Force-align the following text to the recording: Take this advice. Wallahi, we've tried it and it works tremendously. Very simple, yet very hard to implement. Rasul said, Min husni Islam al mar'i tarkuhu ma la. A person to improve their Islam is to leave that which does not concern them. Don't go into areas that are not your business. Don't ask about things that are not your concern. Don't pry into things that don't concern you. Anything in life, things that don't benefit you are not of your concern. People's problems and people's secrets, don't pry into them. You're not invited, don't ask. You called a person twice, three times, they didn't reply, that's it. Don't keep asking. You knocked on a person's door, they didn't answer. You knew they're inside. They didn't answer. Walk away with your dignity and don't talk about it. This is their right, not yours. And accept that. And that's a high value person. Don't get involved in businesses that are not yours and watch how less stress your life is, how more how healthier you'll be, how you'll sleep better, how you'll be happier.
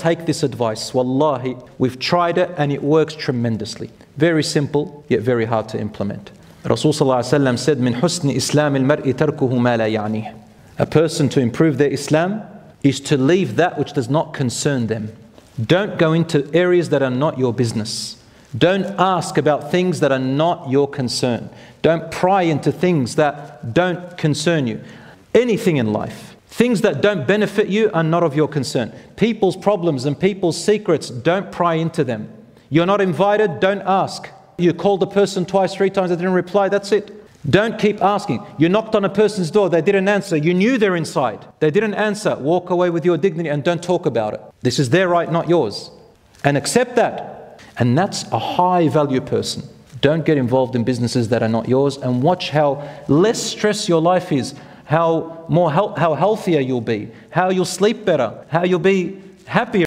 Take 0.00 0.24
this 0.24 0.42
advice. 0.42 0.94
Wallahi, 0.94 1.58
we've 1.76 1.98
tried 1.98 2.38
it 2.38 2.50
and 2.56 2.72
it 2.72 2.82
works 2.82 3.14
tremendously. 3.14 3.90
Very 4.16 4.42
simple, 4.42 5.04
yet 5.10 5.20
very 5.20 5.44
hard 5.44 5.68
to 5.68 5.78
implement. 5.78 6.30
Rasul 6.64 6.94
said, 6.94 7.42
Min 7.42 7.94
husni 7.94 8.34
Islam 8.34 8.76
al 8.76 8.82
mar'i 8.82 9.12
tarkuhu 9.12 9.60
ma 9.60 9.74
la. 9.74 10.32
A 10.78 10.86
person 10.86 11.28
to 11.28 11.40
improve 11.40 11.76
their 11.76 11.90
Islam 11.90 12.42
is 12.82 12.98
to 13.00 13.18
leave 13.18 13.56
that 13.56 13.78
which 13.78 13.92
does 13.92 14.08
not 14.08 14.32
concern 14.32 14.86
them. 14.86 15.12
Don't 15.62 15.98
go 15.98 16.14
into 16.14 16.48
areas 16.54 16.88
that 16.88 17.02
are 17.02 17.10
not 17.10 17.36
your 17.36 17.52
business. 17.52 18.16
Don't 18.56 18.86
ask 18.98 19.36
about 19.36 19.70
things 19.70 20.00
that 20.00 20.10
are 20.10 20.18
not 20.18 20.70
your 20.70 20.88
concern. 20.88 21.50
Don't 21.82 22.10
pry 22.10 22.40
into 22.40 22.72
things 22.72 23.16
that 23.16 23.74
don't 23.74 24.16
concern 24.16 24.66
you. 24.66 24.82
Anything 25.34 25.76
in 25.76 25.92
life, 25.92 26.29
things 26.50 26.80
that 26.82 27.00
don't 27.00 27.26
benefit 27.26 27.68
you 27.68 27.90
are 27.94 28.02
not 28.02 28.22
of 28.22 28.34
your 28.34 28.48
concern. 28.48 28.92
People's 29.16 29.56
problems 29.56 30.04
and 30.04 30.18
people's 30.18 30.62
secrets, 30.62 31.08
don't 31.08 31.50
pry 31.50 31.74
into 31.74 32.04
them. 32.04 32.32
You're 32.68 32.86
not 32.86 33.00
invited, 33.00 33.60
don't 33.60 33.82
ask. 33.82 34.28
You 34.58 34.74
called 34.74 35.02
a 35.02 35.06
person 35.06 35.46
twice, 35.46 35.74
three 35.74 35.90
times, 35.90 36.10
they 36.10 36.16
didn't 36.16 36.32
reply, 36.32 36.68
that's 36.68 36.92
it. 36.92 37.16
Don't 37.48 37.78
keep 37.78 38.02
asking. 38.02 38.44
You 38.58 38.68
knocked 38.68 38.94
on 38.94 39.04
a 39.04 39.08
person's 39.08 39.50
door, 39.50 39.70
they 39.70 39.80
didn't 39.80 40.08
answer. 40.08 40.36
You 40.36 40.52
knew 40.52 40.76
they're 40.76 40.96
inside. 40.96 41.46
They 41.60 41.70
didn't 41.70 41.94
answer. 41.94 42.36
Walk 42.36 42.68
away 42.68 42.90
with 42.90 43.04
your 43.04 43.16
dignity 43.16 43.48
and 43.48 43.64
don't 43.64 43.82
talk 43.82 44.04
about 44.04 44.34
it. 44.34 44.40
This 44.60 44.78
is 44.78 44.90
their 44.90 45.08
right, 45.08 45.30
not 45.30 45.48
yours. 45.48 45.90
And 46.44 46.56
accept 46.56 46.96
that. 46.96 47.62
And 47.78 47.96
that's 47.96 48.24
a 48.30 48.38
high 48.38 48.88
value 48.88 49.22
person. 49.22 49.62
Don't 50.00 50.24
get 50.24 50.36
involved 50.36 50.76
in 50.76 50.84
businesses 50.84 51.28
that 51.28 51.42
are 51.42 51.48
not 51.48 51.68
yours 51.68 51.96
and 51.96 52.22
watch 52.22 52.50
how 52.50 52.86
less 53.08 53.42
stress 53.42 53.88
your 53.88 54.00
life 54.00 54.32
is, 54.32 54.54
how 54.90 55.44
more 55.48 55.70
how 55.70 56.14
healthier 56.14 56.58
you'll 56.58 56.80
be, 56.80 57.08
how 57.30 57.48
you'll 57.48 57.64
sleep 57.64 58.04
better, 58.04 58.44
how 58.48 58.64
you'll 58.64 58.80
be 58.80 59.22
happier. 59.46 59.78